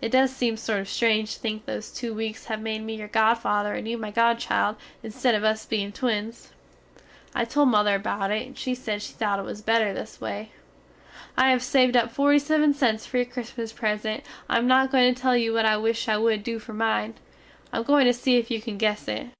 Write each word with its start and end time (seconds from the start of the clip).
It 0.00 0.12
does 0.12 0.30
seem 0.30 0.56
sort 0.56 0.78
of 0.78 0.88
strange 0.88 1.34
to 1.34 1.40
think 1.40 1.64
those 1.66 1.90
too 1.90 2.14
weaks 2.14 2.44
have 2.44 2.60
made 2.60 2.82
me 2.84 2.94
your 2.94 3.08
godfather 3.08 3.74
and 3.74 3.88
you 3.88 3.98
my 3.98 4.12
godchild 4.12 4.76
insted 5.02 5.34
of 5.34 5.42
us 5.42 5.66
bein 5.66 5.90
twins. 5.90 6.52
I 7.34 7.44
tole 7.44 7.66
mother 7.66 7.96
about 7.96 8.30
it 8.30 8.46
and 8.46 8.56
she 8.56 8.76
sed 8.76 9.02
she 9.02 9.12
thot 9.14 9.40
it 9.40 9.44
was 9.44 9.62
better 9.62 9.92
the 9.92 10.08
way 10.20 10.38
it 10.38 10.42
is. 10.44 10.48
I 11.36 11.50
have 11.50 11.64
saved 11.64 11.96
up 11.96 12.12
47 12.12 12.72
cents 12.74 13.04
fer 13.04 13.16
your 13.18 13.24
Christmas 13.26 13.72
present 13.72 14.22
I 14.48 14.58
am 14.58 14.68
not 14.68 14.92
going 14.92 15.12
to 15.12 15.20
tell 15.20 15.36
you 15.36 15.52
what 15.52 15.66
I 15.66 15.76
wish 15.76 16.06
you 16.06 16.20
wood 16.20 16.44
do 16.44 16.60
fer 16.60 16.72
mine. 16.72 17.14
I 17.72 17.78
am 17.78 17.82
going 17.82 18.06
to 18.06 18.12
see 18.14 18.36
if 18.36 18.52
you 18.52 18.60
can 18.60 18.78
guess 18.78 19.08
it. 19.08 19.30